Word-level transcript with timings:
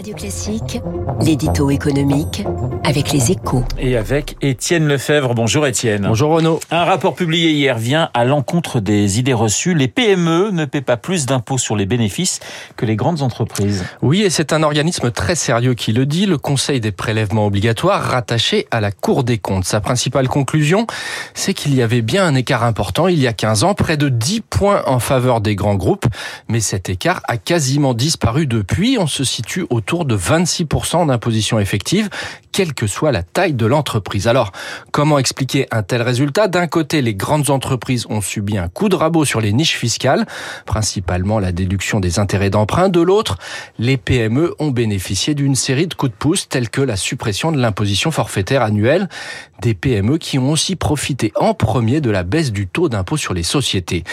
Radio 0.00 0.14
Classique, 0.14 0.80
l'édito 1.20 1.68
économique 1.68 2.42
avec 2.84 3.12
les 3.12 3.32
échos. 3.32 3.64
Et 3.78 3.98
avec 3.98 4.38
Étienne 4.40 4.88
Lefebvre. 4.88 5.34
Bonjour 5.34 5.66
Étienne. 5.66 6.06
Bonjour 6.08 6.30
Renaud. 6.30 6.58
Un 6.70 6.84
rapport 6.84 7.14
publié 7.14 7.50
hier 7.50 7.76
vient 7.76 8.08
à 8.14 8.24
l'encontre 8.24 8.80
des 8.80 9.18
idées 9.18 9.34
reçues. 9.34 9.74
Les 9.74 9.88
PME 9.88 10.52
ne 10.52 10.64
paient 10.64 10.80
pas 10.80 10.96
plus 10.96 11.26
d'impôts 11.26 11.58
sur 11.58 11.76
les 11.76 11.84
bénéfices 11.84 12.40
que 12.76 12.86
les 12.86 12.96
grandes 12.96 13.20
entreprises. 13.20 13.84
Oui, 14.00 14.22
et 14.22 14.30
c'est 14.30 14.54
un 14.54 14.62
organisme 14.62 15.10
très 15.10 15.34
sérieux 15.34 15.74
qui 15.74 15.92
le 15.92 16.06
dit, 16.06 16.24
le 16.24 16.38
Conseil 16.38 16.80
des 16.80 16.92
prélèvements 16.92 17.44
obligatoires 17.44 18.02
rattaché 18.02 18.66
à 18.70 18.80
la 18.80 18.92
Cour 18.92 19.22
des 19.22 19.36
comptes. 19.36 19.66
Sa 19.66 19.82
principale 19.82 20.28
conclusion, 20.28 20.86
c'est 21.34 21.52
qu'il 21.52 21.74
y 21.74 21.82
avait 21.82 22.00
bien 22.00 22.24
un 22.24 22.34
écart 22.34 22.64
important 22.64 23.06
il 23.06 23.18
y 23.18 23.26
a 23.26 23.34
15 23.34 23.64
ans, 23.64 23.74
près 23.74 23.98
de 23.98 24.08
10 24.08 24.40
points 24.40 24.82
en 24.86 24.98
faveur 24.98 25.42
des 25.42 25.56
grands 25.56 25.74
groupes, 25.74 26.06
mais 26.48 26.60
cet 26.60 26.88
écart 26.88 27.20
a 27.28 27.36
quasiment 27.36 27.92
disparu 27.92 28.46
depuis. 28.46 28.96
On 28.98 29.06
se 29.06 29.24
situe 29.24 29.66
autour 29.68 29.89
de 29.98 30.16
26% 30.16 31.06
d'imposition 31.08 31.58
effective, 31.58 32.08
quelle 32.52 32.74
que 32.74 32.86
soit 32.86 33.12
la 33.12 33.22
taille 33.22 33.54
de 33.54 33.66
l'entreprise. 33.66 34.28
Alors, 34.28 34.52
comment 34.92 35.18
expliquer 35.18 35.66
un 35.70 35.82
tel 35.82 36.02
résultat? 36.02 36.48
D'un 36.48 36.66
côté, 36.66 37.02
les 37.02 37.14
grandes 37.14 37.50
entreprises 37.50 38.06
ont 38.08 38.20
subi 38.20 38.56
un 38.56 38.68
coup 38.68 38.88
de 38.88 38.96
rabot 38.96 39.24
sur 39.24 39.40
les 39.40 39.52
niches 39.52 39.76
fiscales, 39.76 40.26
principalement 40.66 41.38
la 41.38 41.52
déduction 41.52 42.00
des 42.00 42.18
intérêts 42.18 42.50
d'emprunt. 42.50 42.88
De 42.88 43.00
l'autre, 43.00 43.38
les 43.78 43.96
PME 43.96 44.54
ont 44.58 44.70
bénéficié 44.70 45.34
d'une 45.34 45.54
série 45.54 45.86
de 45.86 45.94
coups 45.94 46.12
de 46.12 46.16
pouce 46.16 46.48
tels 46.48 46.70
que 46.70 46.80
la 46.80 46.96
suppression 46.96 47.52
de 47.52 47.58
l'imposition 47.58 48.10
forfaitaire 48.10 48.62
annuelle. 48.62 49.08
Des 49.60 49.74
PME 49.74 50.18
qui 50.18 50.38
ont 50.38 50.50
aussi 50.50 50.76
profité 50.76 51.32
en 51.36 51.52
premier 51.54 52.00
de 52.00 52.10
la 52.10 52.22
baisse 52.22 52.52
du 52.52 52.66
taux 52.66 52.88
d'impôt 52.88 53.16
sur 53.16 53.34
les 53.34 53.42
sociétés. 53.42 54.04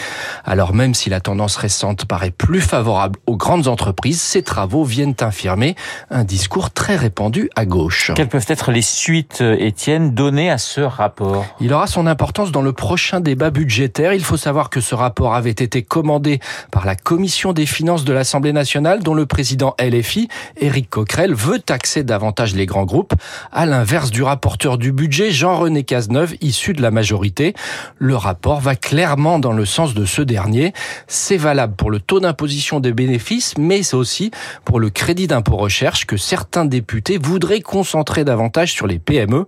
Alors 0.44 0.74
même 0.74 0.94
si 0.94 1.08
la 1.08 1.20
tendance 1.20 1.56
récente 1.56 2.04
paraît 2.04 2.30
plus 2.30 2.60
favorable 2.60 3.18
aux 3.26 3.36
grandes 3.36 3.68
entreprises, 3.68 4.20
ces 4.20 4.42
travaux 4.42 4.84
viennent 4.84 5.14
infirmer 5.20 5.67
un 6.10 6.24
discours 6.24 6.70
très 6.70 6.96
répandu 6.96 7.50
à 7.56 7.64
gauche. 7.64 8.12
Quelles 8.14 8.28
peuvent 8.28 8.46
être 8.48 8.72
les 8.72 8.82
suites, 8.82 9.40
Étienne, 9.40 10.14
données 10.14 10.50
à 10.50 10.58
ce 10.58 10.80
rapport? 10.80 11.46
Il 11.60 11.72
aura 11.72 11.86
son 11.86 12.06
importance 12.06 12.52
dans 12.52 12.62
le 12.62 12.72
prochain 12.72 13.20
débat 13.20 13.50
budgétaire. 13.50 14.12
Il 14.12 14.24
faut 14.24 14.36
savoir 14.36 14.70
que 14.70 14.80
ce 14.80 14.94
rapport 14.94 15.34
avait 15.34 15.50
été 15.50 15.82
commandé 15.82 16.40
par 16.70 16.86
la 16.86 16.94
Commission 16.94 17.52
des 17.52 17.66
finances 17.66 18.04
de 18.04 18.12
l'Assemblée 18.12 18.52
nationale, 18.52 19.02
dont 19.02 19.14
le 19.14 19.26
président 19.26 19.74
LFI, 19.80 20.28
Éric 20.60 20.90
Coquerel, 20.90 21.34
veut 21.34 21.58
taxer 21.58 22.04
davantage 22.04 22.54
les 22.54 22.66
grands 22.66 22.84
groupes, 22.84 23.14
à 23.52 23.66
l'inverse 23.66 24.10
du 24.10 24.22
rapporteur 24.22 24.78
du 24.78 24.92
budget, 24.92 25.30
Jean-René 25.30 25.84
Cazeneuve, 25.84 26.34
issu 26.40 26.72
de 26.72 26.82
la 26.82 26.90
majorité. 26.90 27.54
Le 27.96 28.16
rapport 28.16 28.60
va 28.60 28.76
clairement 28.76 29.38
dans 29.38 29.52
le 29.52 29.64
sens 29.64 29.94
de 29.94 30.04
ce 30.04 30.22
dernier. 30.22 30.72
C'est 31.06 31.36
valable 31.36 31.74
pour 31.74 31.90
le 31.90 32.00
taux 32.00 32.20
d'imposition 32.20 32.80
des 32.80 32.92
bénéfices, 32.92 33.56
mais 33.56 33.94
aussi 33.94 34.30
pour 34.64 34.80
le 34.80 34.90
crédit 34.90 35.26
d'impôt 35.26 35.47
recherche 35.56 36.06
que 36.06 36.16
certains 36.16 36.64
députés 36.64 37.18
voudraient 37.18 37.60
concentrer 37.60 38.24
davantage 38.24 38.72
sur 38.72 38.86
les 38.86 38.98
PME. 38.98 39.46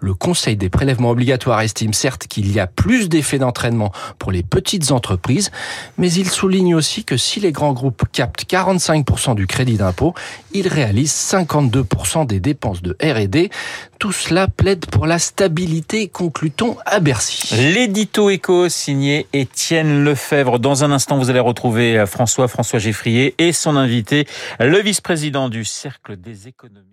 Le 0.00 0.14
Conseil 0.14 0.56
des 0.56 0.68
prélèvements 0.68 1.10
obligatoires 1.10 1.60
estime 1.60 1.92
certes 1.92 2.26
qu'il 2.26 2.50
y 2.52 2.60
a 2.60 2.66
plus 2.66 3.08
d'effets 3.08 3.38
d'entraînement 3.38 3.92
pour 4.18 4.32
les 4.32 4.42
petites 4.42 4.92
entreprises, 4.92 5.50
mais 5.98 6.12
il 6.12 6.28
souligne 6.30 6.74
aussi 6.74 7.04
que 7.04 7.16
si 7.16 7.40
les 7.40 7.52
grands 7.52 7.72
groupes 7.72 8.04
captent 8.12 8.44
45% 8.48 9.34
du 9.34 9.46
crédit 9.46 9.76
d'impôt, 9.76 10.14
ils 10.52 10.68
réalisent 10.68 11.12
52% 11.12 12.26
des 12.26 12.40
dépenses 12.40 12.82
de 12.82 12.96
R&D. 13.02 13.50
Tout 13.98 14.12
cela 14.12 14.48
plaide 14.48 14.86
pour 14.86 15.06
la 15.06 15.18
stabilité, 15.18 16.08
conclut-on 16.08 16.76
à 16.86 16.98
Bercy. 16.98 17.54
L'édito 17.54 18.30
éco 18.30 18.68
signé 18.68 19.26
Étienne 19.32 20.04
Lefebvre. 20.04 20.58
Dans 20.58 20.82
un 20.82 20.90
instant, 20.90 21.18
vous 21.18 21.30
allez 21.30 21.40
retrouver 21.40 22.04
François, 22.06 22.48
François 22.48 22.80
Geffrier 22.80 23.34
et 23.38 23.52
son 23.52 23.76
invité, 23.76 24.26
le 24.58 24.80
vice-président 24.80 25.41
du 25.48 25.64
Cercle 25.64 26.16
des 26.16 26.48
économistes. 26.48 26.92